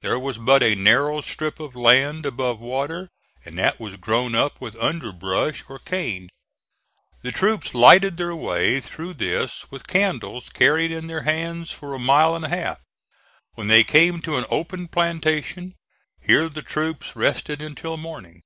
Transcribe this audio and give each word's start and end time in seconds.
There 0.00 0.18
was 0.18 0.38
but 0.38 0.62
a 0.62 0.74
narrow 0.74 1.20
strip 1.20 1.60
of 1.60 1.76
land 1.76 2.24
above 2.24 2.58
water, 2.58 3.10
and 3.44 3.58
that 3.58 3.78
was 3.78 3.96
grown 3.96 4.34
up 4.34 4.58
with 4.58 4.76
underbrush 4.80 5.62
or 5.68 5.78
cane. 5.78 6.30
The 7.20 7.30
troops 7.32 7.74
lighted 7.74 8.16
their 8.16 8.34
way 8.34 8.80
through 8.80 9.12
this 9.12 9.70
with 9.70 9.86
candles 9.86 10.48
carried 10.48 10.90
in 10.90 11.06
their 11.06 11.24
hands 11.24 11.70
for 11.70 11.92
a 11.92 11.98
mile 11.98 12.34
and 12.34 12.46
a 12.46 12.48
half, 12.48 12.80
when 13.56 13.66
they 13.66 13.84
came 13.84 14.22
to 14.22 14.38
an 14.38 14.46
open 14.48 14.88
plantation. 14.88 15.74
Here 16.18 16.48
the 16.48 16.62
troops 16.62 17.14
rested 17.14 17.60
until 17.60 17.98
morning. 17.98 18.40